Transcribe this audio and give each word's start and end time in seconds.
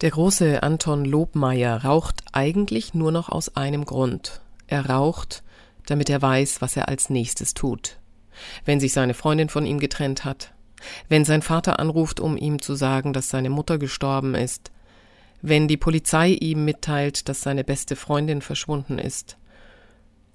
Der 0.00 0.10
große 0.10 0.62
Anton 0.62 1.04
Lobmeier 1.04 1.84
raucht 1.84 2.22
eigentlich 2.32 2.94
nur 2.94 3.12
noch 3.12 3.28
aus 3.28 3.54
einem 3.56 3.84
Grund. 3.84 4.40
Er 4.66 4.86
raucht, 4.86 5.42
damit 5.84 6.08
er 6.08 6.22
weiß, 6.22 6.62
was 6.62 6.74
er 6.74 6.88
als 6.88 7.10
nächstes 7.10 7.52
tut. 7.52 7.98
Wenn 8.64 8.80
sich 8.80 8.94
seine 8.94 9.12
Freundin 9.12 9.50
von 9.50 9.66
ihm 9.66 9.78
getrennt 9.78 10.24
hat, 10.24 10.54
wenn 11.10 11.26
sein 11.26 11.42
Vater 11.42 11.78
anruft, 11.78 12.18
um 12.18 12.38
ihm 12.38 12.62
zu 12.62 12.74
sagen, 12.74 13.12
dass 13.12 13.28
seine 13.28 13.50
Mutter 13.50 13.76
gestorben 13.76 14.34
ist, 14.34 14.70
wenn 15.42 15.68
die 15.68 15.76
Polizei 15.76 16.30
ihm 16.30 16.64
mitteilt, 16.64 17.28
dass 17.28 17.42
seine 17.42 17.64
beste 17.64 17.94
Freundin 17.94 18.40
verschwunden 18.40 18.98
ist. 18.98 19.36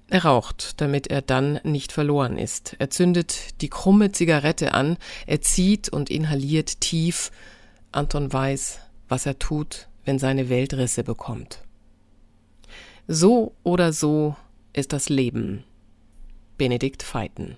Er 0.08 0.24
raucht, 0.24 0.80
damit 0.80 1.08
er 1.08 1.22
dann 1.22 1.58
nicht 1.64 1.90
verloren 1.90 2.38
ist. 2.38 2.76
Er 2.78 2.90
zündet 2.90 3.60
die 3.60 3.68
krumme 3.68 4.12
Zigarette 4.12 4.74
an, 4.74 4.96
er 5.26 5.40
zieht 5.40 5.88
und 5.88 6.08
inhaliert 6.08 6.80
tief. 6.80 7.32
Anton 7.90 8.32
weiß, 8.32 8.85
was 9.08 9.26
er 9.26 9.38
tut, 9.38 9.88
wenn 10.04 10.18
seine 10.18 10.48
Welt 10.48 10.74
Risse 10.74 11.04
bekommt. 11.04 11.60
So 13.08 13.54
oder 13.62 13.92
so 13.92 14.36
ist 14.72 14.92
das 14.92 15.08
Leben. 15.08 15.64
Benedikt 16.58 17.02
Feiten. 17.02 17.56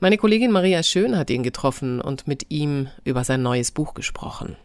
Meine 0.00 0.18
Kollegin 0.18 0.50
Maria 0.50 0.82
Schön 0.82 1.16
hat 1.16 1.30
ihn 1.30 1.42
getroffen 1.42 2.00
und 2.00 2.26
mit 2.26 2.46
ihm 2.50 2.88
über 3.04 3.24
sein 3.24 3.42
neues 3.42 3.70
Buch 3.70 3.94
gesprochen. 3.94 4.56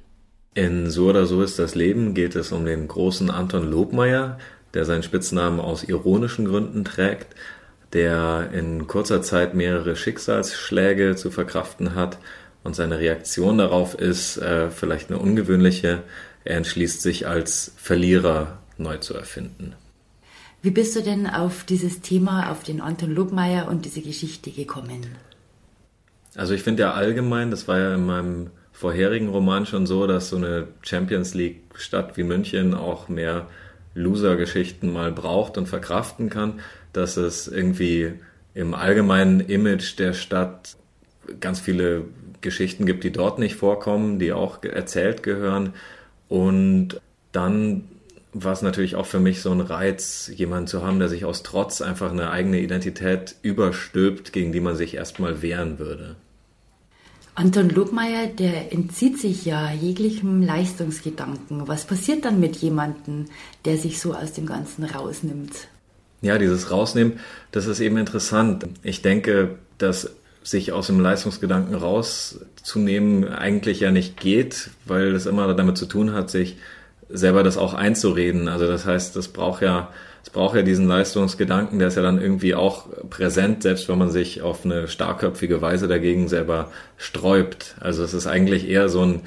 In 0.55 0.89
So 0.89 1.09
oder 1.09 1.25
so 1.25 1.41
ist 1.43 1.59
das 1.59 1.75
Leben 1.75 2.13
geht 2.13 2.35
es 2.35 2.51
um 2.51 2.65
den 2.65 2.87
großen 2.87 3.29
Anton 3.29 3.69
Lobmeier, 3.69 4.39
der 4.73 4.85
seinen 4.85 5.03
Spitznamen 5.03 5.59
aus 5.59 5.83
ironischen 5.83 6.45
Gründen 6.45 6.83
trägt, 6.83 7.35
der 7.93 8.49
in 8.51 8.87
kurzer 8.87 9.21
Zeit 9.21 9.53
mehrere 9.53 9.95
Schicksalsschläge 9.95 11.15
zu 11.15 11.31
verkraften 11.31 11.95
hat 11.95 12.17
und 12.63 12.75
seine 12.75 12.99
Reaktion 12.99 13.57
darauf 13.57 13.95
ist 13.95 14.37
äh, 14.37 14.69
vielleicht 14.69 15.09
eine 15.09 15.19
ungewöhnliche. 15.19 16.03
Er 16.43 16.57
entschließt 16.57 17.01
sich 17.01 17.27
als 17.27 17.73
Verlierer 17.77 18.59
neu 18.77 18.97
zu 18.97 19.13
erfinden. 19.13 19.75
Wie 20.61 20.71
bist 20.71 20.95
du 20.95 21.01
denn 21.01 21.25
auf 21.27 21.63
dieses 21.63 22.01
Thema, 22.01 22.51
auf 22.51 22.63
den 22.63 22.81
Anton 22.81 23.11
Lobmeier 23.11 23.69
und 23.69 23.85
diese 23.85 24.01
Geschichte 24.01 24.51
gekommen? 24.51 25.07
Also 26.35 26.53
ich 26.53 26.63
finde 26.63 26.83
ja 26.83 26.93
allgemein, 26.93 27.49
das 27.49 27.67
war 27.67 27.79
ja 27.79 27.95
in 27.95 28.05
meinem 28.05 28.49
vorherigen 28.73 29.29
Roman 29.29 29.65
schon 29.65 29.85
so, 29.87 30.05
dass 30.05 30.29
so 30.29 30.37
eine 30.37 30.67
Champions 30.81 31.33
League 31.33 31.61
Stadt 31.75 32.17
wie 32.17 32.23
München 32.23 32.73
auch 32.73 33.09
mehr 33.09 33.47
Loser-Geschichten 33.93 34.91
mal 34.91 35.11
braucht 35.11 35.57
und 35.57 35.67
verkraften 35.67 36.29
kann, 36.29 36.59
dass 36.93 37.17
es 37.17 37.47
irgendwie 37.47 38.13
im 38.53 38.73
allgemeinen 38.73 39.39
Image 39.39 39.97
der 39.97 40.13
Stadt 40.13 40.75
ganz 41.39 41.59
viele 41.59 42.05
Geschichten 42.41 42.85
gibt, 42.85 43.03
die 43.03 43.11
dort 43.11 43.39
nicht 43.39 43.55
vorkommen, 43.55 44.19
die 44.19 44.31
auch 44.31 44.63
erzählt 44.63 45.23
gehören. 45.23 45.73
Und 46.27 47.01
dann 47.31 47.83
war 48.33 48.53
es 48.53 48.61
natürlich 48.61 48.95
auch 48.95 49.05
für 49.05 49.19
mich 49.19 49.41
so 49.41 49.51
ein 49.51 49.61
Reiz, 49.61 50.31
jemanden 50.33 50.67
zu 50.67 50.83
haben, 50.83 50.99
der 50.99 51.09
sich 51.09 51.25
aus 51.25 51.43
Trotz 51.43 51.81
einfach 51.81 52.11
eine 52.11 52.29
eigene 52.29 52.59
Identität 52.59 53.35
überstülpt, 53.41 54.33
gegen 54.33 54.51
die 54.51 54.59
man 54.59 54.75
sich 54.75 54.93
erstmal 54.93 55.41
wehren 55.41 55.79
würde. 55.79 56.15
Anton 57.35 57.69
Lobmeier, 57.69 58.27
der 58.27 58.73
entzieht 58.73 59.17
sich 59.17 59.45
ja 59.45 59.71
jeglichem 59.71 60.43
Leistungsgedanken. 60.43 61.67
Was 61.67 61.85
passiert 61.85 62.25
dann 62.25 62.39
mit 62.39 62.57
jemandem, 62.57 63.25
der 63.65 63.77
sich 63.77 63.99
so 63.99 64.13
aus 64.13 64.33
dem 64.33 64.45
Ganzen 64.45 64.83
rausnimmt? 64.83 65.69
Ja, 66.21 66.37
dieses 66.37 66.69
Rausnehmen, 66.69 67.19
das 67.51 67.65
ist 67.65 67.79
eben 67.79 67.97
interessant. 67.97 68.67
Ich 68.83 69.01
denke, 69.01 69.55
dass 69.77 70.11
sich 70.43 70.71
aus 70.71 70.87
dem 70.87 70.99
Leistungsgedanken 70.99 71.75
rauszunehmen 71.75 73.27
eigentlich 73.27 73.81
ja 73.81 73.91
nicht 73.91 74.19
geht, 74.19 74.69
weil 74.85 75.13
es 75.13 75.25
immer 75.25 75.53
damit 75.53 75.77
zu 75.77 75.85
tun 75.85 76.13
hat, 76.13 76.29
sich 76.29 76.57
selber 77.09 77.43
das 77.43 77.57
auch 77.57 77.73
einzureden. 77.73 78.47
Also 78.47 78.67
das 78.67 78.85
heißt, 78.85 79.15
das 79.15 79.27
braucht 79.29 79.61
ja, 79.61 79.89
es 80.23 80.29
braucht 80.29 80.55
ja 80.55 80.61
diesen 80.61 80.87
Leistungsgedanken, 80.87 81.79
der 81.79 81.89
ist 81.89 81.95
ja 81.95 82.03
dann 82.03 82.21
irgendwie 82.21 82.55
auch 82.55 82.87
präsent, 83.09 83.63
selbst 83.63 83.89
wenn 83.89 83.97
man 83.97 84.11
sich 84.11 84.41
auf 84.41 84.63
eine 84.63 84.87
starkköpfige 84.87 85.61
Weise 85.61 85.87
dagegen 85.87 86.27
selber 86.27 86.71
sträubt. 86.97 87.75
Also 87.79 88.03
es 88.03 88.13
ist 88.13 88.27
eigentlich 88.27 88.69
eher 88.69 88.89
so 88.89 89.03
ein, 89.03 89.21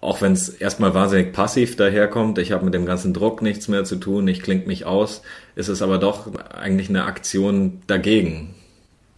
auch 0.00 0.20
wenn 0.20 0.32
es 0.32 0.48
erstmal 0.48 0.94
wahnsinnig 0.94 1.32
passiv 1.32 1.76
daherkommt, 1.76 2.38
ich 2.38 2.52
habe 2.52 2.64
mit 2.64 2.74
dem 2.74 2.86
ganzen 2.86 3.14
Druck 3.14 3.40
nichts 3.42 3.66
mehr 3.68 3.84
zu 3.84 3.96
tun, 3.96 4.28
ich 4.28 4.42
klinge 4.42 4.66
mich 4.66 4.84
aus, 4.84 5.22
ist 5.54 5.68
es 5.68 5.82
aber 5.82 5.98
doch 5.98 6.28
eigentlich 6.54 6.90
eine 6.90 7.04
Aktion 7.04 7.80
dagegen. 7.86 8.55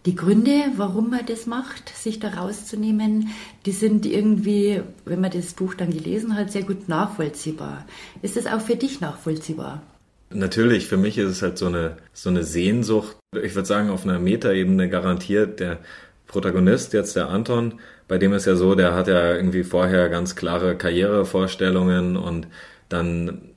Die 0.09 0.15
Gründe, 0.15 0.63
warum 0.75 1.11
man 1.11 1.27
das 1.27 1.45
macht, 1.45 1.95
sich 1.95 2.17
da 2.17 2.29
rauszunehmen, 2.29 3.29
die 3.67 3.71
sind 3.71 4.07
irgendwie, 4.07 4.81
wenn 5.05 5.21
man 5.21 5.29
das 5.29 5.53
Buch 5.53 5.75
dann 5.75 5.91
gelesen 5.91 6.35
hat, 6.35 6.51
sehr 6.51 6.63
gut 6.63 6.89
nachvollziehbar. 6.89 7.85
Ist 8.23 8.35
das 8.35 8.47
auch 8.47 8.59
für 8.59 8.75
dich 8.75 9.01
nachvollziehbar? 9.01 9.83
Natürlich, 10.31 10.87
für 10.87 10.97
mich 10.97 11.19
ist 11.19 11.29
es 11.29 11.41
halt 11.43 11.59
so 11.59 11.67
eine, 11.67 11.97
so 12.11 12.31
eine 12.31 12.43
Sehnsucht. 12.43 13.17
Ich 13.39 13.53
würde 13.53 13.67
sagen, 13.67 13.91
auf 13.91 14.03
einer 14.03 14.17
Metaebene 14.17 14.89
garantiert 14.89 15.59
der 15.59 15.77
Protagonist, 16.25 16.93
jetzt 16.93 17.15
der 17.15 17.29
Anton, 17.29 17.75
bei 18.07 18.17
dem 18.17 18.33
ist 18.33 18.47
ja 18.47 18.55
so, 18.55 18.73
der 18.73 18.95
hat 18.95 19.07
ja 19.07 19.35
irgendwie 19.35 19.63
vorher 19.63 20.09
ganz 20.09 20.35
klare 20.35 20.75
Karrierevorstellungen 20.75 22.17
und 22.17 22.47
dann 22.89 23.48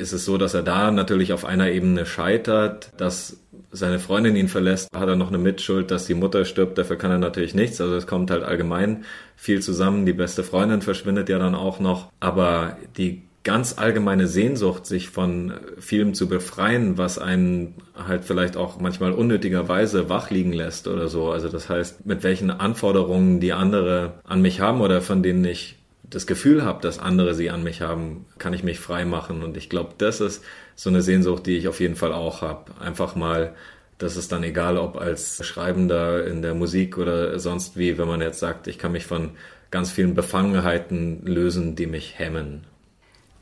ist 0.00 0.12
es 0.12 0.24
so, 0.24 0.38
dass 0.38 0.54
er 0.54 0.62
da 0.62 0.90
natürlich 0.90 1.32
auf 1.32 1.44
einer 1.44 1.70
Ebene 1.70 2.06
scheitert, 2.06 2.90
dass 2.96 3.36
seine 3.70 4.00
Freundin 4.00 4.34
ihn 4.34 4.48
verlässt, 4.48 4.88
hat 4.94 5.08
er 5.08 5.16
noch 5.16 5.28
eine 5.28 5.38
Mitschuld, 5.38 5.90
dass 5.90 6.06
die 6.06 6.14
Mutter 6.14 6.44
stirbt, 6.44 6.78
dafür 6.78 6.96
kann 6.96 7.10
er 7.10 7.18
natürlich 7.18 7.54
nichts. 7.54 7.80
Also 7.80 7.94
es 7.94 8.06
kommt 8.06 8.30
halt 8.30 8.42
allgemein 8.42 9.04
viel 9.36 9.62
zusammen. 9.62 10.06
Die 10.06 10.12
beste 10.12 10.42
Freundin 10.42 10.82
verschwindet 10.82 11.28
ja 11.28 11.38
dann 11.38 11.54
auch 11.54 11.78
noch. 11.78 12.10
Aber 12.18 12.76
die 12.96 13.22
ganz 13.42 13.78
allgemeine 13.78 14.26
Sehnsucht, 14.26 14.86
sich 14.86 15.08
von 15.08 15.54
vielem 15.78 16.14
zu 16.14 16.28
befreien, 16.28 16.98
was 16.98 17.18
einen 17.18 17.74
halt 17.94 18.24
vielleicht 18.24 18.56
auch 18.56 18.80
manchmal 18.80 19.12
unnötigerweise 19.12 20.08
wach 20.08 20.30
liegen 20.30 20.52
lässt 20.52 20.88
oder 20.88 21.08
so. 21.08 21.30
Also 21.30 21.48
das 21.48 21.68
heißt, 21.68 22.06
mit 22.06 22.22
welchen 22.22 22.50
Anforderungen 22.50 23.40
die 23.40 23.52
andere 23.52 24.14
an 24.24 24.42
mich 24.42 24.60
haben 24.60 24.80
oder 24.80 25.00
von 25.00 25.22
denen 25.22 25.44
ich 25.44 25.79
das 26.10 26.26
Gefühl 26.26 26.64
habe, 26.64 26.82
dass 26.82 26.98
andere 26.98 27.34
sie 27.34 27.50
an 27.50 27.62
mich 27.62 27.80
haben, 27.80 28.26
kann 28.38 28.52
ich 28.52 28.64
mich 28.64 28.80
frei 28.80 29.04
machen. 29.04 29.42
Und 29.42 29.56
ich 29.56 29.70
glaube, 29.70 29.94
das 29.98 30.20
ist 30.20 30.44
so 30.74 30.90
eine 30.90 31.02
Sehnsucht, 31.02 31.46
die 31.46 31.56
ich 31.56 31.68
auf 31.68 31.80
jeden 31.80 31.96
Fall 31.96 32.12
auch 32.12 32.42
habe. 32.42 32.72
Einfach 32.80 33.14
mal, 33.14 33.54
das 33.98 34.16
ist 34.16 34.32
dann 34.32 34.42
egal, 34.42 34.76
ob 34.76 34.96
als 34.96 35.44
Schreibender 35.46 36.26
in 36.26 36.42
der 36.42 36.54
Musik 36.54 36.98
oder 36.98 37.38
sonst 37.38 37.76
wie, 37.76 37.96
wenn 37.96 38.08
man 38.08 38.20
jetzt 38.20 38.40
sagt, 38.40 38.66
ich 38.66 38.78
kann 38.78 38.92
mich 38.92 39.06
von 39.06 39.30
ganz 39.70 39.92
vielen 39.92 40.14
Befangenheiten 40.14 41.24
lösen, 41.24 41.76
die 41.76 41.86
mich 41.86 42.18
hemmen. 42.18 42.64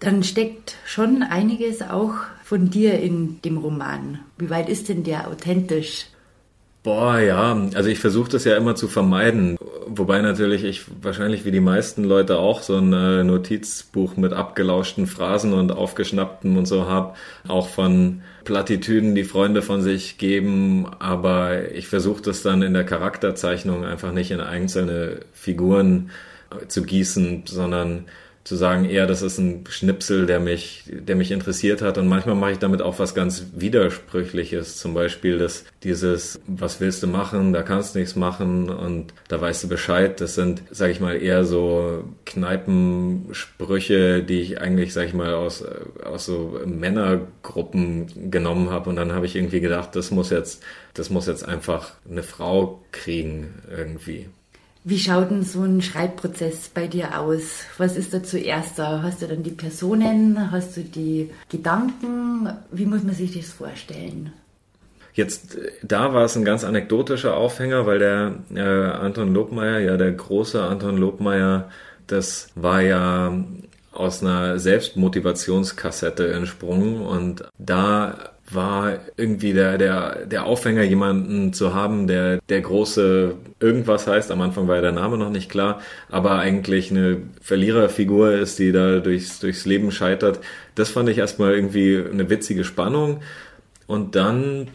Dann 0.00 0.22
steckt 0.22 0.76
schon 0.84 1.22
einiges 1.22 1.82
auch 1.82 2.14
von 2.44 2.70
dir 2.70 3.00
in 3.00 3.40
dem 3.42 3.56
Roman. 3.56 4.20
Wie 4.36 4.50
weit 4.50 4.68
ist 4.68 4.88
denn 4.88 5.04
der 5.04 5.28
authentisch? 5.28 6.06
Boah, 6.88 7.18
ja, 7.18 7.68
also 7.74 7.90
ich 7.90 7.98
versuche 7.98 8.30
das 8.30 8.44
ja 8.44 8.56
immer 8.56 8.74
zu 8.74 8.88
vermeiden. 8.88 9.58
Wobei 9.88 10.22
natürlich 10.22 10.64
ich 10.64 10.84
wahrscheinlich 11.02 11.44
wie 11.44 11.50
die 11.50 11.60
meisten 11.60 12.02
Leute 12.02 12.38
auch 12.38 12.62
so 12.62 12.78
ein 12.78 12.94
äh, 12.94 13.22
Notizbuch 13.24 14.16
mit 14.16 14.32
abgelauschten 14.32 15.06
Phrasen 15.06 15.52
und 15.52 15.70
aufgeschnappten 15.70 16.56
und 16.56 16.64
so 16.64 16.86
habe. 16.86 17.12
Auch 17.46 17.68
von 17.68 18.22
Plattitüden, 18.44 19.14
die 19.14 19.24
Freunde 19.24 19.60
von 19.60 19.82
sich 19.82 20.16
geben. 20.16 20.86
Aber 20.98 21.70
ich 21.72 21.88
versuche 21.88 22.22
das 22.22 22.42
dann 22.42 22.62
in 22.62 22.72
der 22.72 22.84
Charakterzeichnung 22.84 23.84
einfach 23.84 24.12
nicht 24.12 24.30
in 24.30 24.40
einzelne 24.40 25.20
Figuren 25.34 26.08
zu 26.68 26.84
gießen, 26.84 27.42
sondern 27.46 28.06
zu 28.48 28.56
sagen, 28.56 28.86
eher, 28.86 29.06
das 29.06 29.20
ist 29.20 29.38
ein 29.38 29.64
Schnipsel, 29.68 30.24
der 30.24 30.40
mich, 30.40 30.84
der 30.86 31.16
mich 31.16 31.30
interessiert 31.30 31.82
hat. 31.82 31.98
Und 31.98 32.08
manchmal 32.08 32.34
mache 32.34 32.52
ich 32.52 32.58
damit 32.58 32.80
auch 32.80 32.98
was 32.98 33.14
ganz 33.14 33.46
Widersprüchliches. 33.54 34.78
Zum 34.78 34.94
Beispiel 34.94 35.38
dass 35.38 35.64
dieses, 35.82 36.40
was 36.46 36.80
willst 36.80 37.02
du 37.02 37.06
machen, 37.06 37.52
da 37.52 37.62
kannst 37.62 37.94
du 37.94 37.98
nichts 37.98 38.16
machen 38.16 38.70
und 38.70 39.12
da 39.28 39.40
weißt 39.40 39.64
du 39.64 39.68
Bescheid. 39.68 40.20
Das 40.20 40.34
sind, 40.34 40.62
sage 40.70 40.92
ich 40.92 41.00
mal, 41.00 41.22
eher 41.22 41.44
so 41.44 42.04
Kneipensprüche, 42.24 44.22
die 44.22 44.40
ich 44.40 44.60
eigentlich, 44.60 44.94
sage 44.94 45.08
ich 45.08 45.14
mal, 45.14 45.34
aus, 45.34 45.62
aus 46.02 46.24
so 46.24 46.58
Männergruppen 46.64 48.30
genommen 48.30 48.70
habe. 48.70 48.88
Und 48.88 48.96
dann 48.96 49.12
habe 49.12 49.26
ich 49.26 49.36
irgendwie 49.36 49.60
gedacht, 49.60 49.94
das 49.94 50.10
muss 50.10 50.30
jetzt, 50.30 50.62
das 50.94 51.10
muss 51.10 51.26
jetzt 51.26 51.46
einfach 51.46 51.92
eine 52.08 52.22
Frau 52.22 52.82
kriegen 52.92 53.62
irgendwie. 53.70 54.28
Wie 54.88 54.98
schaut 54.98 55.30
denn 55.30 55.42
so 55.42 55.64
ein 55.64 55.82
Schreibprozess 55.82 56.70
bei 56.70 56.86
dir 56.86 57.20
aus? 57.20 57.60
Was 57.76 57.94
ist 57.94 58.14
da 58.14 58.22
zuerst 58.22 58.78
da? 58.78 59.02
Hast 59.02 59.20
du 59.20 59.26
dann 59.26 59.42
die 59.42 59.50
Personen? 59.50 60.50
Hast 60.50 60.78
du 60.78 60.80
die 60.80 61.28
Gedanken? 61.50 62.48
Wie 62.70 62.86
muss 62.86 63.02
man 63.02 63.14
sich 63.14 63.36
das 63.36 63.50
vorstellen? 63.50 64.32
Jetzt, 65.12 65.58
da 65.82 66.14
war 66.14 66.24
es 66.24 66.36
ein 66.36 66.44
ganz 66.46 66.64
anekdotischer 66.64 67.36
Aufhänger, 67.36 67.84
weil 67.84 67.98
der 67.98 68.36
äh, 68.54 68.60
Anton 68.60 69.34
Lobmeier, 69.34 69.80
ja 69.80 69.98
der 69.98 70.12
große 70.12 70.62
Anton 70.62 70.96
Lobmeier, 70.96 71.68
das 72.06 72.48
war 72.54 72.80
ja 72.80 73.44
aus 73.92 74.22
einer 74.22 74.58
Selbstmotivationskassette 74.58 76.32
entsprungen 76.32 77.02
und 77.02 77.44
da 77.58 78.30
war 78.54 78.98
irgendwie 79.16 79.52
der, 79.52 79.78
der, 79.78 80.26
der 80.26 80.44
Aufhänger, 80.44 80.82
jemanden 80.82 81.52
zu 81.52 81.74
haben, 81.74 82.06
der 82.06 82.38
der 82.48 82.60
große 82.60 83.34
irgendwas 83.60 84.06
heißt. 84.06 84.30
Am 84.30 84.40
Anfang 84.40 84.68
war 84.68 84.76
ja 84.76 84.82
der 84.82 84.92
Name 84.92 85.18
noch 85.18 85.30
nicht 85.30 85.50
klar, 85.50 85.80
aber 86.08 86.38
eigentlich 86.38 86.90
eine 86.90 87.18
Verliererfigur 87.40 88.32
ist, 88.32 88.58
die 88.58 88.72
da 88.72 89.00
durchs, 89.00 89.40
durchs 89.40 89.66
Leben 89.66 89.90
scheitert. 89.90 90.40
Das 90.74 90.90
fand 90.90 91.08
ich 91.08 91.18
erstmal 91.18 91.54
irgendwie 91.54 92.02
eine 92.10 92.30
witzige 92.30 92.64
Spannung. 92.64 93.20
Und 93.86 94.16
dann 94.16 94.68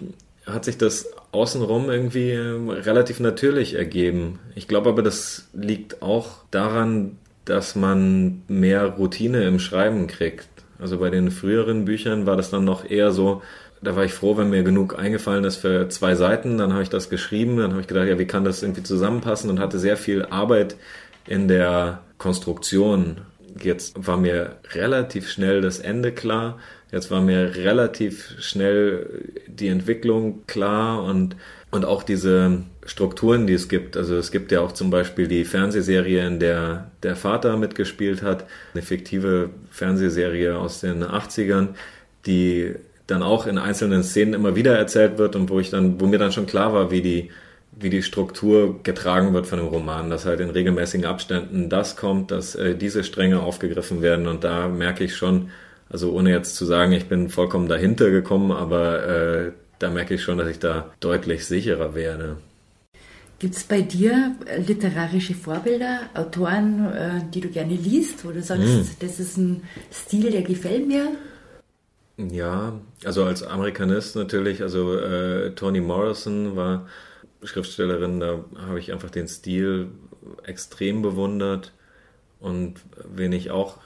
hat 0.46 0.66
sich 0.66 0.78
das 0.78 1.08
außenrum 1.32 1.90
irgendwie 1.90 2.32
ähm, 2.32 2.70
relativ 2.70 3.20
natürlich 3.20 3.76
ergeben. 3.76 4.40
Ich 4.56 4.68
glaube 4.68 4.90
aber, 4.90 5.02
das 5.02 5.50
liegt 5.54 6.02
auch 6.02 6.44
daran, 6.52 7.18
dass 7.46 7.76
man 7.76 8.42
mehr 8.48 8.86
Routine 8.86 9.44
im 9.44 9.60
Schreiben 9.60 10.08
kriegt. 10.08 10.48
Also 10.80 11.00
bei 11.00 11.10
den 11.10 11.32
früheren 11.32 11.86
Büchern 11.86 12.26
war 12.26 12.36
das 12.36 12.50
dann 12.50 12.66
noch 12.66 12.90
eher 12.90 13.12
so, 13.12 13.42
da 13.84 13.96
war 13.96 14.06
ich 14.06 14.14
froh, 14.14 14.38
wenn 14.38 14.50
mir 14.50 14.64
genug 14.64 14.98
eingefallen 14.98 15.44
ist 15.44 15.58
für 15.58 15.90
zwei 15.90 16.16
Seiten. 16.16 16.58
Dann 16.58 16.74
habe 16.74 16.84
ich 16.84 16.90
das 16.90 17.10
geschrieben, 17.10 17.58
dann 17.58 17.72
habe 17.72 17.82
ich 17.82 17.88
gedacht, 17.88 18.08
ja, 18.08 18.18
wie 18.20 18.28
kann 18.28 18.46
das 18.46 18.64
irgendwie 18.64 18.84
zusammenpassen 18.84 19.50
und 19.50 19.60
hatte 19.60 19.80
sehr 19.80 19.98
viel 19.98 20.26
Arbeit 20.26 20.76
in 21.28 21.48
der 21.48 22.02
Konstruktion. 22.18 23.22
Jetzt 23.62 24.08
war 24.08 24.18
mir 24.18 24.58
relativ 24.74 25.30
schnell 25.30 25.62
das 25.62 25.80
Ende 25.80 26.12
klar. 26.12 26.60
Jetzt 26.92 27.12
war 27.12 27.22
mir 27.22 27.56
relativ 27.56 28.36
schnell 28.40 29.32
die 29.48 29.68
Entwicklung 29.68 30.46
klar 30.48 31.04
und, 31.04 31.36
und 31.72 31.86
auch 31.86 32.04
diese 32.04 32.64
Strukturen, 32.86 33.48
die 33.48 33.54
es 33.54 33.68
gibt. 33.68 33.98
Also 33.98 34.16
es 34.16 34.32
gibt 34.32 34.52
ja 34.52 34.62
auch 34.62 34.72
zum 34.72 34.90
Beispiel 34.90 35.28
die 35.28 35.46
Fernsehserie, 35.46 36.26
in 36.26 36.40
der 36.40 36.92
der 37.02 37.16
Vater 37.16 37.58
mitgespielt 37.58 38.22
hat, 38.22 38.46
eine 38.74 38.84
fiktive 38.84 39.50
Fernsehserie 39.72 40.58
aus 40.58 40.82
den 40.82 41.04
80ern, 41.04 41.70
die 42.26 42.76
dann 43.08 43.24
auch 43.24 43.48
in 43.48 43.58
einzelnen 43.58 44.04
Szenen 44.04 44.34
immer 44.34 44.56
wieder 44.56 44.78
erzählt 44.78 45.18
wird 45.18 45.36
und 45.36 45.50
wo 45.50 45.60
ich 45.60 45.70
dann, 45.70 46.00
wo 46.00 46.08
mir 46.08 46.20
dann 46.20 46.32
schon 46.32 46.46
klar 46.46 46.74
war, 46.74 46.92
wie 46.92 47.02
die, 47.02 47.32
wie 47.72 47.90
die 47.90 48.04
Struktur 48.04 48.82
getragen 48.84 49.34
wird 49.34 49.48
von 49.48 49.60
dem 49.60 49.68
Roman, 49.68 50.10
dass 50.10 50.26
halt 50.26 50.40
in 50.40 50.50
regelmäßigen 50.50 51.06
Abständen 51.06 51.70
das 51.70 51.96
kommt, 51.96 52.32
dass 52.32 52.56
äh, 52.56 52.76
diese 52.76 53.04
Stränge 53.04 53.42
aufgegriffen 53.42 54.02
werden 54.02 54.28
und 54.28 54.44
da 54.44 54.68
merke 54.68 55.04
ich 55.04 55.16
schon, 55.16 55.50
also 55.90 56.12
ohne 56.12 56.32
jetzt 56.32 56.56
zu 56.56 56.66
sagen, 56.66 56.94
ich 56.94 57.08
bin 57.08 57.30
vollkommen 57.30 57.68
dahinter 57.68 58.10
gekommen, 58.10 58.52
aber 58.52 59.06
äh, 59.06 59.52
da 59.80 59.90
merke 59.90 60.14
ich 60.16 60.24
schon, 60.24 60.38
dass 60.38 60.48
ich 60.48 60.60
da 60.60 60.92
deutlich 61.00 61.46
sicherer 61.46 61.94
werde. 61.94 62.38
Gibt 63.40 63.56
es 63.56 63.64
bei 63.66 63.82
dir 63.82 64.36
literarische 64.66 65.34
Vorbilder, 65.34 66.00
Autoren, 66.14 66.86
äh, 66.94 67.22
die 67.34 67.42
du 67.42 67.50
gerne 67.50 67.76
liest, 67.76 68.24
wo 68.24 68.32
du 68.32 68.42
sagst, 68.42 68.64
mm. 68.64 68.82
das 69.02 69.20
ist 69.20 69.36
ein 69.36 69.64
Stil, 69.92 70.32
der 70.32 70.44
gefällt 70.44 70.88
mir? 70.88 71.12
Ja, 72.18 72.80
also 73.04 73.24
als 73.26 73.42
Amerikanist 73.42 74.16
natürlich, 74.16 74.62
also 74.62 74.98
äh, 75.00 75.52
Toni 75.56 75.82
Morrison 75.82 76.56
war 76.56 76.88
Schriftstellerin, 77.44 78.20
da 78.20 78.46
habe 78.68 78.80
ich 78.80 78.92
einfach 78.94 79.10
den 79.10 79.28
Stil 79.28 79.90
extrem 80.44 81.02
bewundert 81.02 81.74
und 82.40 82.76
wen 83.16 83.32
ich 83.34 83.50
auch 83.52 83.78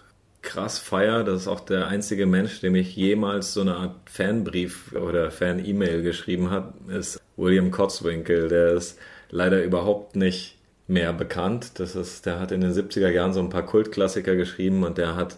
krass 0.41 0.77
feier, 0.79 1.23
das 1.23 1.41
ist 1.41 1.47
auch 1.47 1.61
der 1.61 1.87
einzige 1.87 2.25
Mensch, 2.25 2.59
dem 2.61 2.75
ich 2.75 2.95
jemals 2.95 3.53
so 3.53 3.61
eine 3.61 3.75
Art 3.77 3.95
Fanbrief 4.09 4.93
oder 4.93 5.31
Fan-E-Mail 5.31 6.03
geschrieben 6.03 6.51
hat, 6.51 6.73
ist 6.89 7.21
William 7.37 7.71
Kotzwinkel, 7.71 8.49
der 8.49 8.73
ist 8.73 8.99
leider 9.29 9.63
überhaupt 9.63 10.15
nicht 10.15 10.57
mehr 10.87 11.13
bekannt. 11.13 11.79
Das 11.79 11.95
ist, 11.95 12.25
der 12.25 12.39
hat 12.39 12.51
in 12.51 12.61
den 12.61 12.73
70er 12.73 13.09
Jahren 13.09 13.33
so 13.33 13.39
ein 13.41 13.49
paar 13.49 13.65
Kultklassiker 13.65 14.35
geschrieben 14.35 14.83
und 14.83 14.97
der 14.97 15.15
hat, 15.15 15.37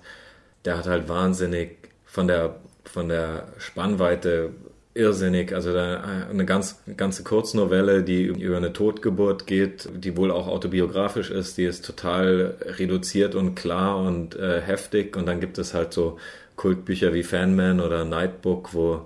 der 0.66 0.78
hat 0.78 0.88
halt 0.88 1.10
wahnsinnig 1.10 1.78
von 2.06 2.28
der 2.28 2.60
von 2.86 3.10
der 3.10 3.50
Spannweite 3.58 4.52
irrsinnig. 4.94 5.54
Also 5.54 5.74
da 5.74 6.02
eine 6.30 6.46
ganz, 6.46 6.82
ganze 6.98 7.24
Kurznovelle, 7.24 8.04
die 8.04 8.24
über 8.24 8.58
eine 8.58 8.74
Totgeburt 8.74 9.48
geht, 9.48 9.90
die 9.96 10.18
wohl 10.18 10.32
auch 10.32 10.48
autobiografisch 10.48 11.32
ist, 11.32 11.58
die 11.58 11.66
ist 11.66 11.86
total 11.86 12.56
reduziert 12.62 13.36
und 13.36 13.56
klar 13.56 13.98
und 13.98 14.36
äh, 14.36 14.62
heftig. 14.62 15.16
Und 15.16 15.26
dann 15.26 15.40
gibt 15.40 15.58
es 15.58 15.74
halt 15.74 15.94
so 15.94 16.18
Kultbücher 16.56 17.14
wie 17.14 17.24
Fanman 17.24 17.80
oder 17.80 18.06
Nightbook, 18.06 18.74
wo 18.74 19.06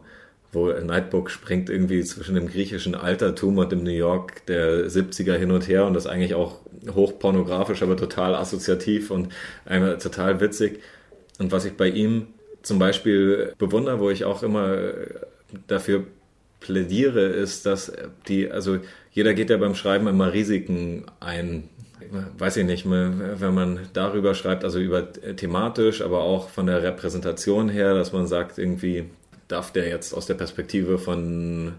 wo 0.54 0.72
Nightbook 0.72 1.32
springt 1.32 1.70
irgendwie 1.70 2.04
zwischen 2.04 2.36
dem 2.36 2.48
griechischen 2.48 2.94
Altertum 2.96 3.58
und 3.58 3.72
dem 3.72 3.84
New 3.84 3.90
York 3.90 4.46
der 4.46 4.86
70er 4.86 5.34
hin 5.34 5.52
und 5.52 5.68
her 5.68 5.86
und 5.86 5.96
das 5.96 6.06
eigentlich 6.06 6.36
auch 6.36 6.60
hochpornografisch, 6.94 7.82
aber 7.82 7.98
total 7.98 8.36
assoziativ 8.36 9.10
und 9.10 9.30
total 9.68 10.40
witzig. 10.40 10.82
Und 11.40 11.52
was 11.52 11.66
ich 11.66 11.74
bei 11.74 11.88
ihm 11.88 12.28
zum 12.64 12.80
Beispiel 12.80 13.54
bewundere, 13.58 14.00
wo 14.00 14.10
ich 14.10 14.26
auch 14.26 14.42
immer 14.42 14.76
dafür 15.68 16.06
plädiere, 16.60 17.26
ist, 17.26 17.66
dass 17.66 17.92
die, 18.28 18.50
also 18.50 18.80
jeder 19.12 19.34
geht 19.34 19.50
ja 19.50 19.58
beim 19.58 19.76
Schreiben 19.76 20.08
immer 20.08 20.34
Risiken 20.34 21.06
ein. 21.20 21.70
Weiß 22.38 22.58
ich 22.58 22.66
nicht, 22.66 22.90
wenn 22.90 23.54
man 23.54 23.80
darüber 23.94 24.34
schreibt, 24.36 24.64
also 24.66 24.80
über 24.80 25.14
thematisch, 25.14 26.02
aber 26.02 26.22
auch 26.22 26.50
von 26.50 26.68
der 26.68 26.84
Repräsentation 26.84 27.70
her, 27.70 27.94
dass 27.94 28.12
man 28.12 28.28
sagt, 28.28 28.58
irgendwie 28.58 29.06
darf 29.48 29.72
der 29.72 29.88
jetzt 29.88 30.14
aus 30.14 30.26
der 30.26 30.34
Perspektive 30.34 30.98
von, 31.00 31.74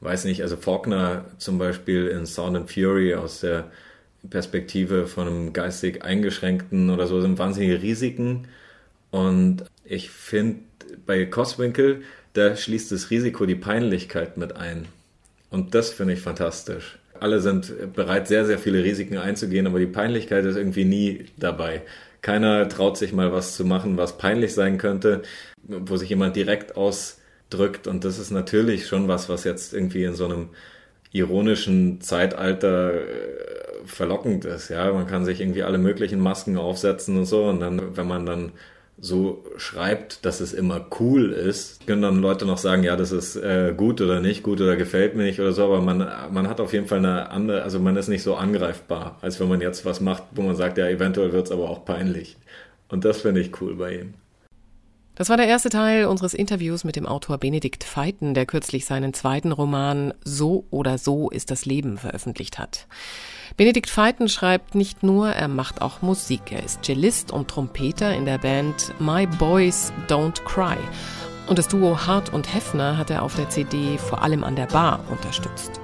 weiß 0.00 0.24
nicht, 0.24 0.42
also 0.42 0.56
Faulkner 0.56 1.24
zum 1.38 1.58
Beispiel 1.58 2.08
in 2.08 2.26
Sound 2.26 2.56
and 2.56 2.70
Fury 2.70 3.14
aus 3.14 3.40
der 3.40 3.70
Perspektive 4.28 5.06
von 5.06 5.26
einem 5.26 5.52
geistig 5.52 6.04
Eingeschränkten 6.04 6.90
oder 6.90 7.06
so 7.06 7.20
sind 7.20 7.38
wahnsinnige 7.38 7.80
Risiken. 7.82 8.48
Und 9.10 9.64
ich 9.84 10.10
finde, 10.10 10.60
bei 11.06 11.24
Coswinkel, 11.26 12.02
da 12.34 12.56
schließt 12.56 12.92
das 12.92 13.10
Risiko 13.10 13.46
die 13.46 13.54
Peinlichkeit 13.54 14.36
mit 14.36 14.56
ein. 14.56 14.86
Und 15.50 15.74
das 15.74 15.90
finde 15.90 16.14
ich 16.14 16.20
fantastisch. 16.20 16.98
Alle 17.20 17.40
sind 17.40 17.92
bereit, 17.92 18.26
sehr, 18.26 18.46
sehr 18.46 18.58
viele 18.58 18.82
Risiken 18.82 19.18
einzugehen, 19.18 19.66
aber 19.66 19.78
die 19.78 19.86
Peinlichkeit 19.86 20.44
ist 20.44 20.56
irgendwie 20.56 20.84
nie 20.84 21.26
dabei. 21.36 21.82
Keiner 22.20 22.68
traut 22.68 22.96
sich 22.96 23.12
mal 23.12 23.32
was 23.32 23.56
zu 23.56 23.64
machen, 23.64 23.96
was 23.96 24.16
peinlich 24.18 24.54
sein 24.54 24.78
könnte, 24.78 25.22
wo 25.62 25.96
sich 25.96 26.08
jemand 26.08 26.36
direkt 26.36 26.76
ausdrückt. 26.76 27.86
Und 27.86 28.04
das 28.04 28.18
ist 28.18 28.30
natürlich 28.30 28.86
schon 28.86 29.08
was, 29.08 29.28
was 29.28 29.44
jetzt 29.44 29.74
irgendwie 29.74 30.04
in 30.04 30.14
so 30.14 30.24
einem 30.24 30.50
ironischen 31.12 32.00
Zeitalter 32.00 32.94
äh, 32.94 33.84
verlockend 33.84 34.44
ist. 34.44 34.68
Ja, 34.70 34.92
man 34.92 35.06
kann 35.06 35.24
sich 35.24 35.40
irgendwie 35.40 35.62
alle 35.62 35.78
möglichen 35.78 36.20
Masken 36.20 36.56
aufsetzen 36.56 37.18
und 37.18 37.26
so. 37.26 37.44
Und 37.44 37.60
dann, 37.60 37.96
wenn 37.96 38.06
man 38.06 38.24
dann 38.24 38.52
so 38.98 39.44
schreibt, 39.56 40.24
dass 40.24 40.40
es 40.40 40.52
immer 40.52 40.86
cool 41.00 41.32
ist, 41.32 41.86
können 41.86 42.02
dann 42.02 42.20
Leute 42.20 42.46
noch 42.46 42.58
sagen, 42.58 42.84
ja, 42.84 42.96
das 42.96 43.10
ist 43.10 43.36
äh, 43.36 43.74
gut 43.76 44.00
oder 44.00 44.20
nicht 44.20 44.42
gut 44.42 44.60
oder 44.60 44.76
gefällt 44.76 45.16
mir 45.16 45.24
nicht 45.24 45.40
oder 45.40 45.52
so, 45.52 45.64
aber 45.64 45.80
man, 45.80 45.98
man 46.30 46.48
hat 46.48 46.60
auf 46.60 46.72
jeden 46.72 46.86
Fall 46.86 46.98
eine 46.98 47.30
andere, 47.30 47.62
also 47.62 47.80
man 47.80 47.96
ist 47.96 48.08
nicht 48.08 48.22
so 48.22 48.36
angreifbar, 48.36 49.18
als 49.20 49.40
wenn 49.40 49.48
man 49.48 49.60
jetzt 49.60 49.84
was 49.84 50.00
macht, 50.00 50.22
wo 50.32 50.42
man 50.42 50.54
sagt, 50.54 50.78
ja, 50.78 50.88
eventuell 50.88 51.32
wird 51.32 51.46
es 51.46 51.52
aber 51.52 51.68
auch 51.68 51.84
peinlich. 51.84 52.36
Und 52.88 53.04
das 53.04 53.22
finde 53.22 53.40
ich 53.40 53.60
cool 53.60 53.74
bei 53.74 53.96
ihm. 53.96 54.14
Das 55.14 55.28
war 55.28 55.36
der 55.36 55.46
erste 55.46 55.68
Teil 55.68 56.06
unseres 56.06 56.32
Interviews 56.32 56.84
mit 56.84 56.96
dem 56.96 57.04
Autor 57.04 57.36
Benedikt 57.36 57.84
Feiten, 57.84 58.32
der 58.32 58.46
kürzlich 58.46 58.86
seinen 58.86 59.12
zweiten 59.12 59.52
Roman 59.52 60.14
So 60.24 60.64
oder 60.70 60.96
so 60.96 61.28
ist 61.28 61.50
das 61.50 61.66
Leben 61.66 61.98
veröffentlicht 61.98 62.58
hat. 62.58 62.86
Benedikt 63.58 63.90
Feiten 63.90 64.30
schreibt 64.30 64.74
nicht 64.74 65.02
nur, 65.02 65.28
er 65.28 65.48
macht 65.48 65.82
auch 65.82 66.00
Musik. 66.00 66.50
Er 66.50 66.64
ist 66.64 66.84
Cellist 66.84 67.30
und 67.30 67.48
Trompeter 67.48 68.14
in 68.14 68.24
der 68.24 68.38
Band 68.38 68.94
My 68.98 69.26
Boys 69.26 69.92
Don't 70.08 70.42
Cry. 70.44 70.78
Und 71.46 71.58
das 71.58 71.68
Duo 71.68 72.06
Hart 72.06 72.32
und 72.32 72.54
Heffner 72.54 72.96
hat 72.96 73.10
er 73.10 73.22
auf 73.22 73.36
der 73.36 73.50
CD 73.50 73.98
vor 73.98 74.22
allem 74.22 74.42
an 74.44 74.56
der 74.56 74.66
Bar 74.66 75.00
unterstützt. 75.10 75.80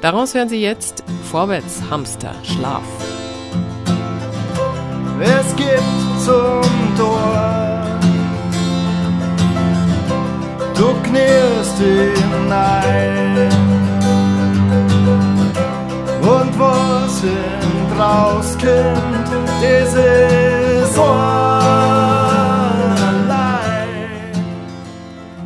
Daraus 0.00 0.34
hören 0.34 0.48
Sie 0.48 0.60
jetzt 0.60 1.04
Vorwärts 1.30 1.80
Hamster 1.90 2.34
Schlaf. 2.42 2.82
Es 5.20 5.54
gibt 5.54 5.80
zum 6.24 6.96
Tor, 6.96 7.63
du 10.84 10.92
knirst 11.02 11.78
hinein 11.78 13.48
und 16.20 16.58
was 16.58 17.20
sind 17.20 17.98
rauskommt, 17.98 19.28
das 19.62 19.94
ist 19.94 20.98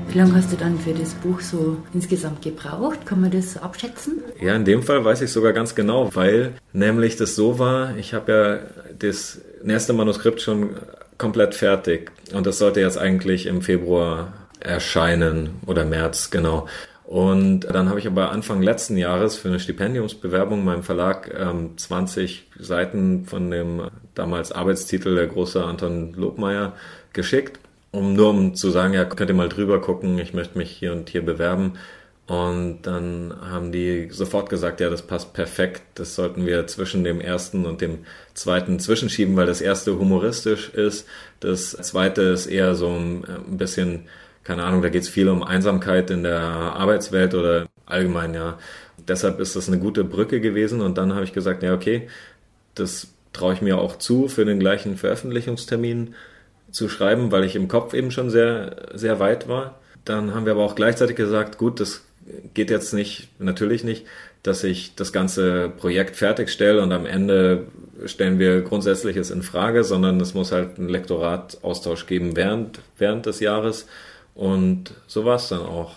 Wie 0.08 0.18
lange 0.18 0.34
hast 0.34 0.50
du 0.50 0.56
dann 0.56 0.76
für 0.78 0.94
das 0.94 1.14
Buch 1.14 1.40
so 1.40 1.76
insgesamt 1.94 2.42
gebraucht? 2.42 3.06
Kann 3.06 3.20
man 3.20 3.30
das 3.30 3.56
abschätzen? 3.56 4.20
Ja, 4.40 4.56
in 4.56 4.64
dem 4.64 4.82
Fall 4.82 5.04
weiß 5.04 5.20
ich 5.20 5.30
sogar 5.30 5.52
ganz 5.52 5.76
genau, 5.76 6.10
weil 6.14 6.54
nämlich 6.72 7.14
das 7.16 7.36
so 7.36 7.60
war, 7.60 7.96
ich 7.96 8.14
habe 8.14 8.32
ja 8.32 8.58
das 8.98 9.40
erste 9.64 9.92
Manuskript 9.92 10.40
schon 10.40 10.70
komplett 11.18 11.54
fertig 11.54 12.10
und 12.32 12.46
das 12.46 12.58
sollte 12.58 12.80
jetzt 12.80 12.98
eigentlich 12.98 13.46
im 13.46 13.62
Februar 13.62 14.32
erscheinen 14.60 15.60
oder 15.66 15.84
März, 15.84 16.30
genau. 16.30 16.66
Und 17.04 17.60
dann 17.60 17.88
habe 17.88 17.98
ich 17.98 18.06
aber 18.06 18.32
Anfang 18.32 18.60
letzten 18.60 18.98
Jahres 18.98 19.36
für 19.36 19.48
eine 19.48 19.60
Stipendiumsbewerbung 19.60 20.62
meinem 20.62 20.82
Verlag 20.82 21.34
ähm, 21.34 21.78
20 21.78 22.50
Seiten 22.58 23.24
von 23.24 23.50
dem 23.50 23.88
damals 24.14 24.52
Arbeitstitel 24.52 25.14
der 25.14 25.26
große 25.26 25.64
Anton 25.64 26.12
Lobmeier 26.12 26.74
geschickt. 27.14 27.60
um 27.90 28.12
nur 28.14 28.28
um 28.28 28.54
zu 28.54 28.70
sagen, 28.70 28.92
ja, 28.92 29.06
könnt 29.06 29.30
ihr 29.30 29.34
mal 29.34 29.48
drüber 29.48 29.80
gucken, 29.80 30.18
ich 30.18 30.34
möchte 30.34 30.58
mich 30.58 30.70
hier 30.70 30.92
und 30.92 31.08
hier 31.08 31.24
bewerben. 31.24 31.78
Und 32.26 32.82
dann 32.82 33.34
haben 33.40 33.72
die 33.72 34.10
sofort 34.10 34.50
gesagt, 34.50 34.80
ja, 34.80 34.90
das 34.90 35.00
passt 35.00 35.32
perfekt. 35.32 35.82
Das 35.94 36.14
sollten 36.14 36.44
wir 36.44 36.66
zwischen 36.66 37.02
dem 37.02 37.22
ersten 37.22 37.64
und 37.64 37.80
dem 37.80 38.00
zweiten 38.34 38.78
zwischenschieben, 38.80 39.34
weil 39.34 39.46
das 39.46 39.62
erste 39.62 39.98
humoristisch 39.98 40.68
ist. 40.68 41.08
Das 41.40 41.70
zweite 41.70 42.20
ist 42.20 42.46
eher 42.46 42.74
so 42.74 42.90
ein 42.90 43.24
bisschen, 43.56 44.08
keine 44.48 44.64
Ahnung, 44.64 44.80
da 44.80 44.88
geht 44.88 45.02
es 45.02 45.10
viel 45.10 45.28
um 45.28 45.42
Einsamkeit 45.42 46.10
in 46.10 46.22
der 46.22 46.40
Arbeitswelt 46.40 47.34
oder 47.34 47.66
allgemein, 47.84 48.32
ja. 48.32 48.58
Deshalb 48.96 49.40
ist 49.40 49.56
das 49.56 49.68
eine 49.68 49.78
gute 49.78 50.04
Brücke 50.04 50.40
gewesen. 50.40 50.80
Und 50.80 50.96
dann 50.96 51.12
habe 51.14 51.24
ich 51.24 51.34
gesagt, 51.34 51.62
ja, 51.62 51.74
okay, 51.74 52.08
das 52.74 53.08
traue 53.34 53.52
ich 53.52 53.60
mir 53.60 53.76
auch 53.76 53.96
zu, 53.96 54.26
für 54.26 54.46
den 54.46 54.58
gleichen 54.58 54.96
Veröffentlichungstermin 54.96 56.14
zu 56.70 56.88
schreiben, 56.88 57.30
weil 57.30 57.44
ich 57.44 57.56
im 57.56 57.68
Kopf 57.68 57.92
eben 57.92 58.10
schon 58.10 58.30
sehr, 58.30 58.88
sehr 58.94 59.20
weit 59.20 59.48
war. 59.48 59.80
Dann 60.06 60.34
haben 60.34 60.46
wir 60.46 60.52
aber 60.52 60.64
auch 60.64 60.74
gleichzeitig 60.74 61.16
gesagt, 61.16 61.58
gut, 61.58 61.78
das 61.78 62.06
geht 62.54 62.70
jetzt 62.70 62.94
nicht, 62.94 63.28
natürlich 63.38 63.84
nicht, 63.84 64.06
dass 64.42 64.64
ich 64.64 64.94
das 64.94 65.12
ganze 65.12 65.68
Projekt 65.68 66.16
fertigstelle 66.16 66.80
und 66.80 66.92
am 66.92 67.04
Ende 67.04 67.66
stellen 68.06 68.38
wir 68.38 68.62
Grundsätzliches 68.62 69.30
in 69.30 69.42
Frage, 69.42 69.84
sondern 69.84 70.18
es 70.20 70.32
muss 70.32 70.52
halt 70.52 70.78
einen 70.78 70.88
Lektorataustausch 70.88 72.06
geben 72.06 72.34
während, 72.34 72.80
während 72.96 73.26
des 73.26 73.40
Jahres. 73.40 73.86
Und 74.38 74.94
so 75.08 75.24
war 75.24 75.34
es 75.34 75.48
dann 75.48 75.62
auch. 75.62 75.96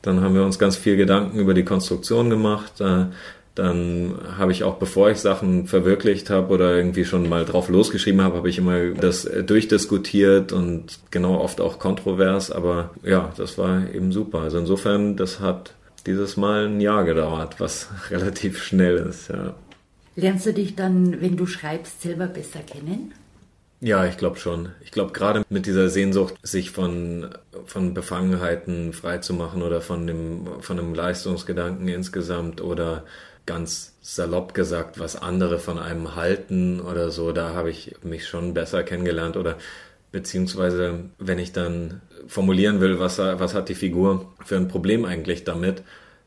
Dann 0.00 0.22
haben 0.22 0.34
wir 0.34 0.42
uns 0.42 0.58
ganz 0.58 0.74
viel 0.76 0.96
Gedanken 0.96 1.38
über 1.38 1.52
die 1.52 1.64
Konstruktion 1.64 2.30
gemacht. 2.30 2.80
Äh, 2.80 3.06
dann 3.54 4.14
habe 4.38 4.52
ich 4.52 4.64
auch, 4.64 4.76
bevor 4.76 5.10
ich 5.10 5.18
Sachen 5.18 5.66
verwirklicht 5.66 6.30
habe 6.30 6.52
oder 6.52 6.74
irgendwie 6.74 7.04
schon 7.04 7.28
mal 7.28 7.44
drauf 7.44 7.68
losgeschrieben 7.68 8.22
habe, 8.22 8.38
habe 8.38 8.48
ich 8.48 8.56
immer 8.56 8.88
das 8.94 9.30
durchdiskutiert 9.46 10.52
und 10.52 10.98
genau 11.10 11.38
oft 11.38 11.60
auch 11.60 11.78
kontrovers. 11.78 12.50
Aber 12.50 12.90
ja, 13.02 13.32
das 13.36 13.58
war 13.58 13.82
eben 13.94 14.12
super. 14.12 14.40
Also 14.40 14.58
insofern, 14.58 15.16
das 15.16 15.40
hat 15.40 15.74
dieses 16.06 16.38
Mal 16.38 16.66
ein 16.68 16.80
Jahr 16.80 17.04
gedauert, 17.04 17.56
was 17.60 17.88
relativ 18.10 18.62
schnell 18.62 18.96
ist, 18.96 19.28
ja. 19.28 19.54
Lernst 20.16 20.46
du 20.46 20.54
dich 20.54 20.74
dann, 20.74 21.20
wenn 21.20 21.36
du 21.36 21.44
schreibst, 21.44 22.00
selber 22.00 22.28
besser 22.28 22.60
kennen? 22.60 23.12
Ja, 23.84 24.06
ich 24.06 24.16
glaube 24.16 24.38
schon. 24.38 24.70
Ich 24.82 24.92
glaube 24.92 25.12
gerade 25.12 25.42
mit 25.50 25.66
dieser 25.66 25.90
Sehnsucht, 25.90 26.36
sich 26.42 26.70
von, 26.70 27.28
von 27.66 27.92
Befangenheiten 27.92 28.94
freizumachen 28.94 29.60
oder 29.60 29.82
von 29.82 30.06
dem, 30.06 30.46
von 30.60 30.78
einem 30.78 30.94
Leistungsgedanken 30.94 31.88
insgesamt 31.88 32.62
oder 32.62 33.04
ganz 33.44 33.94
salopp 34.00 34.54
gesagt, 34.54 34.98
was 34.98 35.16
andere 35.16 35.58
von 35.58 35.78
einem 35.78 36.16
halten 36.16 36.80
oder 36.80 37.10
so, 37.10 37.32
da 37.32 37.52
habe 37.52 37.68
ich 37.68 37.94
mich 38.02 38.26
schon 38.26 38.54
besser 38.54 38.84
kennengelernt 38.84 39.36
oder 39.36 39.58
beziehungsweise 40.12 41.00
wenn 41.18 41.38
ich 41.38 41.52
dann 41.52 42.00
formulieren 42.26 42.80
will, 42.80 42.98
was, 43.00 43.18
was 43.18 43.52
hat 43.52 43.68
die 43.68 43.74
Figur 43.74 44.32
für 44.46 44.56
ein 44.56 44.68
Problem 44.68 45.04
eigentlich 45.04 45.44
damit, 45.44 45.82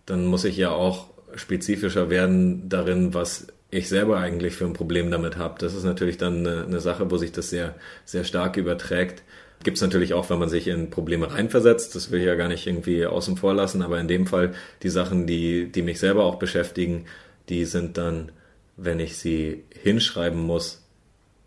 dann 0.06 0.28
muss 0.28 0.46
ich 0.46 0.58
ja 0.58 0.70
auch 0.70 1.08
spezifischer 1.34 2.12
werden 2.12 2.70
darin, 2.70 3.16
was 3.16 3.48
ich 3.70 3.90
selber 3.90 4.18
eigentlich 4.18 4.56
für 4.56 4.66
ein 4.66 4.74
Problem 4.74 5.12
damit 5.12 5.38
habe. 5.38 5.56
Das 5.60 5.74
ist 5.74 5.84
natürlich 5.84 6.18
dann 6.18 6.46
eine, 6.46 6.66
eine 6.66 6.80
Sache, 6.80 7.12
wo 7.12 7.18
sich 7.18 7.32
das 7.32 7.50
sehr, 7.50 7.76
sehr 8.06 8.24
stark 8.24 8.58
überträgt. 8.58 9.24
Gibt 9.64 9.78
es 9.78 9.82
natürlich 9.82 10.14
auch, 10.14 10.30
wenn 10.30 10.40
man 10.40 10.50
sich 10.50 10.68
in 10.68 10.90
Probleme 10.90 11.32
reinversetzt. 11.32 11.96
Das 11.96 12.12
will 12.12 12.20
ich 12.20 12.28
ja 12.28 12.36
gar 12.36 12.48
nicht 12.48 12.68
irgendwie 12.68 13.06
außen 13.06 13.38
vor 13.38 13.54
lassen. 13.54 13.82
Aber 13.82 14.00
in 14.00 14.08
dem 14.08 14.28
Fall 14.28 14.54
die 14.84 14.90
Sachen, 14.90 15.28
die, 15.28 15.72
die 15.72 15.82
mich 15.82 16.00
selber 16.00 16.24
auch 16.24 16.36
beschäftigen, 16.36 17.06
die 17.50 17.66
sind 17.66 17.98
dann, 17.98 18.32
wenn 18.78 19.00
ich 19.00 19.18
sie 19.18 19.64
hinschreiben 19.82 20.40
muss, 20.40 20.84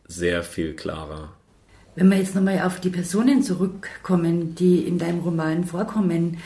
sehr 0.07 0.43
viel 0.43 0.75
klarer. 0.75 1.33
Wenn 1.95 2.09
wir 2.09 2.19
jetzt 2.19 2.35
nochmal 2.35 2.61
auf 2.61 2.81
die 2.81 2.91
Personen 2.91 3.43
zurückkommen, 3.43 4.55
die 4.55 4.81
in 4.81 4.99
deinem 4.99 5.21
Roman 5.21 5.65
vorkommen, 5.65 6.39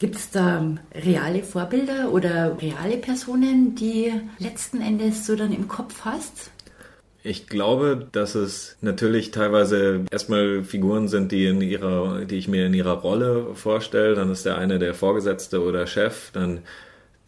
gibt 0.00 0.16
es 0.16 0.30
da 0.30 0.66
reale 0.92 1.44
Vorbilder 1.44 2.10
oder 2.10 2.56
reale 2.60 2.96
Personen, 2.96 3.76
die 3.76 4.12
letzten 4.38 4.80
Endes 4.80 5.26
so 5.26 5.36
dann 5.36 5.52
im 5.52 5.68
Kopf 5.68 6.04
hast? 6.04 6.50
Ich 7.22 7.46
glaube, 7.46 8.08
dass 8.12 8.34
es 8.34 8.78
natürlich 8.80 9.30
teilweise 9.30 10.06
erstmal 10.10 10.64
Figuren 10.64 11.06
sind, 11.06 11.32
die 11.32 11.46
in 11.46 11.60
ihrer, 11.60 12.24
die 12.24 12.36
ich 12.36 12.48
mir 12.48 12.64
in 12.64 12.72
ihrer 12.72 12.94
Rolle 12.94 13.54
vorstelle. 13.54 14.14
Dann 14.14 14.30
ist 14.30 14.46
der 14.46 14.56
eine 14.56 14.78
der 14.78 14.94
Vorgesetzte 14.94 15.62
oder 15.62 15.86
Chef. 15.86 16.30
Dann 16.32 16.60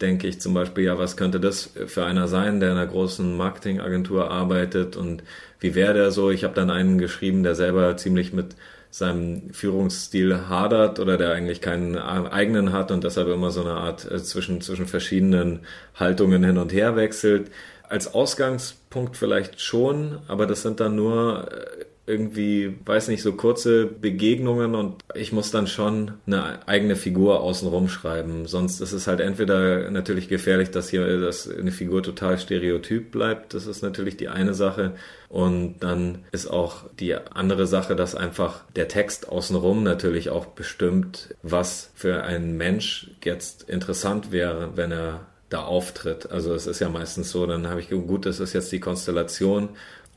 denke 0.01 0.27
ich 0.27 0.41
zum 0.41 0.55
Beispiel, 0.55 0.85
ja, 0.85 0.97
was 0.97 1.15
könnte 1.15 1.39
das 1.39 1.69
für 1.85 2.05
einer 2.05 2.27
sein, 2.27 2.59
der 2.59 2.71
in 2.71 2.77
einer 2.77 2.87
großen 2.87 3.37
Marketingagentur 3.37 4.31
arbeitet 4.31 4.97
und 4.97 5.23
wie 5.59 5.75
wäre 5.75 5.93
der 5.93 6.11
so? 6.11 6.31
Ich 6.31 6.43
habe 6.43 6.55
dann 6.55 6.71
einen 6.71 6.97
geschrieben, 6.97 7.43
der 7.43 7.53
selber 7.53 7.95
ziemlich 7.95 8.33
mit 8.33 8.55
seinem 8.93 9.49
Führungsstil 9.51 10.49
hadert 10.49 10.99
oder 10.99 11.17
der 11.17 11.31
eigentlich 11.31 11.61
keinen 11.61 11.97
eigenen 11.97 12.73
hat 12.73 12.91
und 12.91 13.03
deshalb 13.03 13.27
immer 13.27 13.49
so 13.49 13.61
eine 13.61 13.73
Art 13.73 14.09
äh, 14.09 14.21
zwischen, 14.21 14.61
zwischen 14.61 14.85
verschiedenen 14.85 15.61
Haltungen 15.95 16.43
hin 16.43 16.59
und 16.59 16.71
her 16.71 16.95
wechselt. 16.95 17.49
Als 17.89 18.13
Ausgangspunkt 18.13 19.17
vielleicht 19.17 19.59
schon, 19.59 20.19
aber 20.27 20.45
das 20.45 20.61
sind 20.61 20.79
dann 20.79 20.95
nur 20.95 21.51
äh, 21.51 21.85
irgendwie, 22.05 22.75
weiß 22.85 23.07
nicht, 23.07 23.21
so 23.21 23.31
kurze 23.33 23.85
Begegnungen 23.85 24.75
und 24.75 25.01
ich 25.15 25.31
muss 25.31 25.51
dann 25.51 25.67
schon 25.67 26.11
eine 26.25 26.67
eigene 26.67 26.97
Figur 26.97 27.39
außenrum 27.39 27.87
schreiben. 27.87 28.45
Sonst 28.45 28.81
ist 28.81 28.91
es 28.91 29.07
halt 29.07 29.21
entweder 29.21 29.89
natürlich 29.89 30.27
gefährlich, 30.27 30.69
dass 30.69 30.89
hier 30.89 31.21
dass 31.21 31.49
eine 31.49 31.71
Figur 31.71 32.03
total 32.03 32.37
stereotyp 32.37 33.11
bleibt. 33.11 33.53
Das 33.53 33.67
ist 33.67 33.83
natürlich 33.83 34.17
die 34.17 34.27
eine 34.27 34.53
Sache. 34.53 34.95
Und 35.29 35.79
dann 35.79 36.19
ist 36.33 36.47
auch 36.47 36.83
die 36.99 37.15
andere 37.15 37.67
Sache, 37.67 37.95
dass 37.95 38.15
einfach 38.15 38.65
der 38.75 38.89
Text 38.89 39.29
außenrum 39.29 39.83
natürlich 39.83 40.29
auch 40.29 40.47
bestimmt, 40.47 41.33
was 41.41 41.89
für 41.95 42.23
ein 42.23 42.57
Mensch 42.57 43.11
jetzt 43.23 43.69
interessant 43.69 44.31
wäre, 44.31 44.71
wenn 44.75 44.91
er 44.91 45.21
da 45.53 45.63
auftritt. 45.63 46.31
Also 46.31 46.53
es 46.53 46.67
ist 46.67 46.79
ja 46.79 46.89
meistens 46.89 47.31
so, 47.31 47.45
dann 47.45 47.67
habe 47.67 47.79
ich 47.79 47.89
gut, 47.89 48.25
das 48.25 48.39
ist 48.39 48.53
jetzt 48.53 48.71
die 48.71 48.79
Konstellation. 48.79 49.69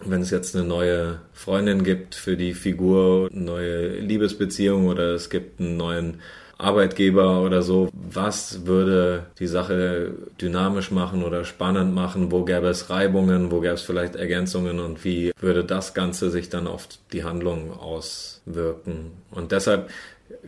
Wenn 0.04 0.20
es 0.20 0.30
jetzt 0.30 0.54
eine 0.54 0.64
neue 0.64 1.20
Freundin 1.32 1.82
gibt 1.82 2.14
für 2.14 2.36
die 2.36 2.54
Figur, 2.54 3.28
neue 3.32 3.98
Liebesbeziehung 3.98 4.88
oder 4.88 5.14
es 5.14 5.30
gibt 5.30 5.60
einen 5.60 5.76
neuen 5.76 6.20
Arbeitgeber 6.58 7.42
oder 7.42 7.62
so, 7.62 7.90
was 7.92 8.66
würde 8.66 9.26
die 9.38 9.46
Sache 9.46 10.12
dynamisch 10.40 10.90
machen 10.90 11.22
oder 11.22 11.44
spannend 11.44 11.94
machen? 11.94 12.30
Wo 12.30 12.44
gäbe 12.44 12.68
es 12.68 12.88
Reibungen? 12.88 13.50
Wo 13.50 13.60
gäbe 13.60 13.74
es 13.74 13.82
vielleicht 13.82 14.16
Ergänzungen? 14.16 14.80
Und 14.80 15.04
wie 15.04 15.32
würde 15.40 15.64
das 15.64 15.92
Ganze 15.92 16.30
sich 16.30 16.48
dann 16.48 16.66
auf 16.66 16.88
die 17.12 17.24
Handlung 17.24 17.72
auswirken? 17.72 19.12
Und 19.30 19.52
deshalb 19.52 19.90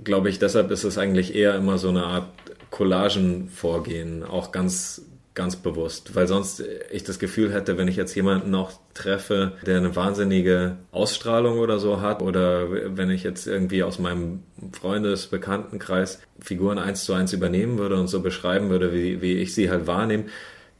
glaube 0.04 0.28
ich, 0.28 0.38
deshalb 0.38 0.70
ist 0.70 0.84
es 0.84 0.98
eigentlich 0.98 1.34
eher 1.34 1.54
immer 1.54 1.78
so 1.78 1.88
eine 1.88 2.04
Art 2.04 2.28
Collagen 2.70 3.48
vorgehen, 3.48 4.24
auch 4.24 4.52
ganz 4.52 5.02
ganz 5.38 5.54
bewusst, 5.54 6.16
weil 6.16 6.26
sonst 6.26 6.64
ich 6.90 7.04
das 7.04 7.20
Gefühl 7.20 7.52
hätte, 7.52 7.78
wenn 7.78 7.86
ich 7.86 7.94
jetzt 7.94 8.12
jemanden 8.16 8.50
noch 8.50 8.72
treffe, 8.92 9.52
der 9.64 9.76
eine 9.76 9.94
wahnsinnige 9.94 10.78
Ausstrahlung 10.90 11.60
oder 11.60 11.78
so 11.78 12.00
hat, 12.00 12.22
oder 12.22 12.96
wenn 12.96 13.08
ich 13.08 13.22
jetzt 13.22 13.46
irgendwie 13.46 13.84
aus 13.84 14.00
meinem 14.00 14.42
Freundes-Bekanntenkreis 14.72 16.20
Figuren 16.40 16.78
eins 16.78 17.04
zu 17.04 17.12
eins 17.12 17.32
übernehmen 17.32 17.78
würde 17.78 18.00
und 18.00 18.08
so 18.08 18.20
beschreiben 18.20 18.68
würde, 18.68 18.92
wie, 18.92 19.22
wie 19.22 19.34
ich 19.34 19.54
sie 19.54 19.70
halt 19.70 19.86
wahrnehme, 19.86 20.24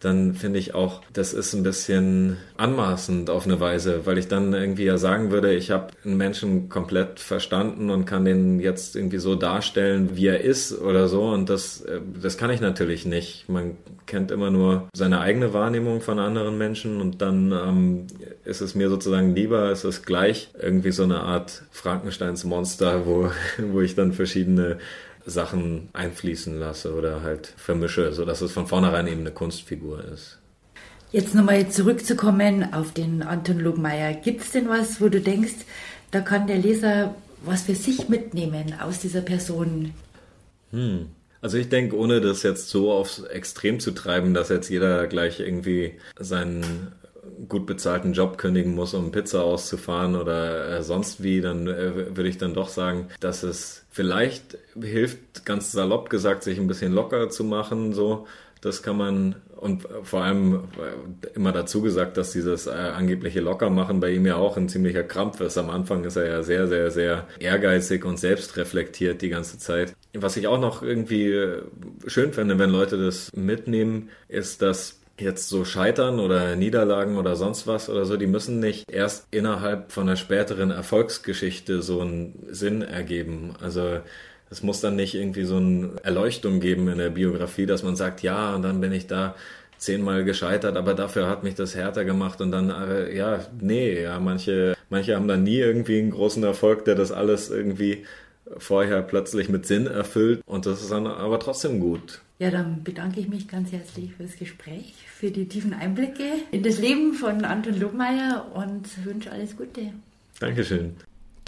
dann 0.00 0.34
finde 0.34 0.60
ich 0.60 0.74
auch, 0.74 1.02
das 1.12 1.32
ist 1.32 1.54
ein 1.54 1.64
bisschen 1.64 2.36
anmaßend 2.56 3.30
auf 3.30 3.46
eine 3.46 3.58
Weise, 3.58 4.06
weil 4.06 4.16
ich 4.18 4.28
dann 4.28 4.52
irgendwie 4.52 4.84
ja 4.84 4.96
sagen 4.96 5.32
würde, 5.32 5.54
ich 5.54 5.72
habe 5.72 5.88
einen 6.04 6.16
Menschen 6.16 6.68
komplett 6.68 7.18
verstanden 7.18 7.90
und 7.90 8.04
kann 8.04 8.24
den 8.24 8.60
jetzt 8.60 8.94
irgendwie 8.94 9.18
so 9.18 9.34
darstellen, 9.34 10.10
wie 10.14 10.28
er 10.28 10.40
ist 10.40 10.80
oder 10.80 11.08
so. 11.08 11.24
Und 11.24 11.50
das, 11.50 11.80
äh, 11.80 12.00
das 12.22 12.38
kann 12.38 12.50
ich 12.50 12.60
natürlich 12.60 13.06
nicht. 13.06 13.48
Man 13.48 13.76
kennt 14.06 14.30
immer 14.30 14.50
nur 14.50 14.88
seine 14.94 15.20
eigene 15.20 15.52
Wahrnehmung 15.52 16.00
von 16.00 16.20
anderen 16.20 16.58
Menschen 16.58 17.00
und 17.00 17.20
dann 17.20 17.52
ähm, 17.52 18.06
ist 18.44 18.60
es 18.60 18.76
mir 18.76 18.88
sozusagen 18.90 19.34
lieber, 19.34 19.70
es 19.70 19.84
ist 19.84 20.06
gleich 20.06 20.50
irgendwie 20.60 20.92
so 20.92 21.02
eine 21.02 21.20
Art 21.20 21.62
Frankensteins 21.72 22.44
Monster, 22.44 23.04
wo, 23.04 23.30
wo 23.72 23.80
ich 23.80 23.96
dann 23.96 24.12
verschiedene 24.12 24.78
Sachen 25.28 25.88
einfließen 25.92 26.58
lasse 26.58 26.94
oder 26.94 27.22
halt 27.22 27.54
vermische, 27.56 28.12
sodass 28.12 28.40
es 28.40 28.52
von 28.52 28.66
vornherein 28.66 29.06
eben 29.06 29.20
eine 29.20 29.30
Kunstfigur 29.30 30.04
ist. 30.04 30.38
Jetzt 31.10 31.34
nochmal 31.34 31.68
zurückzukommen 31.70 32.74
auf 32.74 32.92
den 32.92 33.22
Anton 33.22 33.60
Lobmeier. 33.60 34.12
Gibt 34.12 34.42
es 34.42 34.52
denn 34.52 34.68
was, 34.68 35.00
wo 35.00 35.08
du 35.08 35.20
denkst, 35.20 35.64
da 36.10 36.20
kann 36.20 36.46
der 36.46 36.58
Leser 36.58 37.14
was 37.44 37.62
für 37.62 37.74
sich 37.74 38.08
mitnehmen 38.08 38.74
aus 38.80 38.98
dieser 38.98 39.20
Person? 39.20 39.92
Hm. 40.72 41.06
Also 41.40 41.56
ich 41.56 41.68
denke, 41.68 41.96
ohne 41.96 42.20
das 42.20 42.42
jetzt 42.42 42.68
so 42.68 42.92
aufs 42.92 43.20
Extrem 43.20 43.78
zu 43.78 43.92
treiben, 43.92 44.34
dass 44.34 44.48
jetzt 44.48 44.68
jeder 44.68 45.06
gleich 45.06 45.38
irgendwie 45.38 45.94
seinen 46.18 46.92
gut 47.48 47.66
bezahlten 47.66 48.12
Job 48.12 48.38
kündigen 48.38 48.74
muss, 48.74 48.94
um 48.94 49.10
Pizza 49.10 49.42
auszufahren 49.42 50.16
oder 50.16 50.78
äh, 50.78 50.82
sonst 50.82 51.22
wie, 51.22 51.40
dann 51.40 51.66
äh, 51.66 52.16
würde 52.16 52.28
ich 52.28 52.38
dann 52.38 52.54
doch 52.54 52.68
sagen, 52.68 53.08
dass 53.20 53.42
es 53.42 53.84
vielleicht 53.90 54.58
hilft, 54.80 55.44
ganz 55.44 55.72
salopp 55.72 56.10
gesagt, 56.10 56.42
sich 56.42 56.58
ein 56.58 56.66
bisschen 56.66 56.92
locker 56.92 57.30
zu 57.30 57.44
machen, 57.44 57.92
so, 57.92 58.26
Das 58.60 58.82
kann 58.82 58.96
man 58.96 59.36
und 59.56 59.88
vor 60.04 60.22
allem 60.22 60.64
immer 61.34 61.52
dazu 61.52 61.82
gesagt, 61.82 62.16
dass 62.16 62.32
dieses 62.32 62.66
äh, 62.66 62.70
angebliche 62.70 63.40
Lockermachen 63.40 64.00
bei 64.00 64.10
ihm 64.10 64.26
ja 64.26 64.36
auch 64.36 64.56
ein 64.56 64.68
ziemlicher 64.68 65.02
Krampf 65.02 65.40
ist. 65.40 65.58
Am 65.58 65.70
Anfang 65.70 66.04
ist 66.04 66.16
er 66.16 66.26
ja 66.28 66.42
sehr, 66.42 66.68
sehr, 66.68 66.90
sehr 66.90 67.26
ehrgeizig 67.40 68.04
und 68.04 68.18
selbstreflektiert 68.18 69.20
die 69.20 69.30
ganze 69.30 69.58
Zeit. 69.58 69.94
Was 70.14 70.36
ich 70.36 70.46
auch 70.46 70.60
noch 70.60 70.82
irgendwie 70.82 71.32
äh, 71.32 71.62
schön 72.06 72.32
finde, 72.32 72.58
wenn 72.58 72.70
Leute 72.70 72.96
das 72.98 73.32
mitnehmen, 73.34 74.10
ist, 74.28 74.62
dass 74.62 75.00
jetzt 75.20 75.48
so 75.48 75.64
Scheitern 75.64 76.20
oder 76.20 76.56
Niederlagen 76.56 77.16
oder 77.16 77.36
sonst 77.36 77.66
was 77.66 77.88
oder 77.88 78.04
so, 78.04 78.16
die 78.16 78.26
müssen 78.26 78.60
nicht 78.60 78.90
erst 78.90 79.26
innerhalb 79.30 79.92
von 79.92 80.08
einer 80.08 80.16
späteren 80.16 80.70
Erfolgsgeschichte 80.70 81.82
so 81.82 82.00
einen 82.00 82.46
Sinn 82.50 82.82
ergeben. 82.82 83.54
Also 83.60 84.00
es 84.50 84.62
muss 84.62 84.80
dann 84.80 84.96
nicht 84.96 85.14
irgendwie 85.14 85.44
so 85.44 85.56
eine 85.56 85.92
Erleuchtung 86.02 86.60
geben 86.60 86.88
in 86.88 86.98
der 86.98 87.10
Biografie, 87.10 87.66
dass 87.66 87.82
man 87.82 87.96
sagt, 87.96 88.22
ja, 88.22 88.54
und 88.54 88.62
dann 88.62 88.80
bin 88.80 88.92
ich 88.92 89.06
da 89.06 89.34
zehnmal 89.76 90.24
gescheitert, 90.24 90.76
aber 90.76 90.94
dafür 90.94 91.28
hat 91.28 91.44
mich 91.44 91.54
das 91.54 91.74
härter 91.74 92.04
gemacht 92.04 92.40
und 92.40 92.50
dann, 92.50 92.70
äh, 92.70 93.16
ja, 93.16 93.40
nee, 93.60 94.02
ja, 94.02 94.18
manche, 94.18 94.74
manche 94.90 95.14
haben 95.14 95.28
dann 95.28 95.44
nie 95.44 95.58
irgendwie 95.58 95.98
einen 95.98 96.10
großen 96.10 96.42
Erfolg, 96.42 96.84
der 96.84 96.96
das 96.96 97.12
alles 97.12 97.50
irgendwie 97.50 98.04
vorher 98.56 99.02
plötzlich 99.02 99.48
mit 99.48 99.66
Sinn 99.66 99.86
erfüllt 99.86 100.42
und 100.46 100.66
das 100.66 100.82
ist 100.82 100.90
dann 100.90 101.06
aber 101.06 101.38
trotzdem 101.38 101.80
gut. 101.80 102.22
Ja, 102.38 102.50
dann 102.50 102.84
bedanke 102.84 103.20
ich 103.20 103.28
mich 103.28 103.48
ganz 103.48 103.72
herzlich 103.72 104.14
fürs 104.14 104.36
Gespräch, 104.36 104.94
für 105.12 105.30
die 105.30 105.48
tiefen 105.48 105.74
Einblicke 105.74 106.24
in 106.52 106.62
das 106.62 106.78
Leben 106.78 107.14
von 107.14 107.44
Anton 107.44 107.78
Lobmeier 107.78 108.46
und 108.54 109.04
wünsche 109.04 109.32
alles 109.32 109.56
Gute. 109.56 109.92
Dankeschön. 110.38 110.94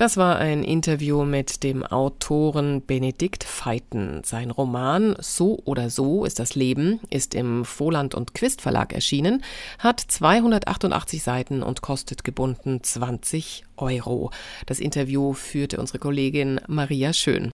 Das 0.01 0.17
war 0.17 0.39
ein 0.39 0.65
Interview 0.65 1.27
mit 1.27 1.63
dem 1.63 1.85
Autoren 1.85 2.81
Benedikt 2.81 3.45
Feiten. 3.45 4.23
Sein 4.25 4.51
Roman 4.51 5.15
So 5.19 5.61
oder 5.67 5.91
so 5.91 6.25
ist 6.25 6.39
das 6.39 6.55
Leben 6.55 7.01
ist 7.11 7.35
im 7.35 7.67
Voland 7.67 8.15
und 8.15 8.33
Quist 8.33 8.63
Verlag 8.63 8.95
erschienen, 8.95 9.45
hat 9.79 10.01
288 10.01 11.23
Seiten 11.23 11.63
und 11.63 11.83
kostet 11.83 12.25
gebunden 12.25 12.83
20 12.83 13.65
Euro. 13.77 14.31
Das 14.65 14.81
Interview 14.81 15.35
führte 15.35 15.79
unsere 15.79 15.99
Kollegin 15.99 16.63
Maria 16.67 17.13
Schön. 17.13 17.49